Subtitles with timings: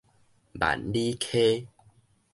[0.53, 1.67] 萬里溪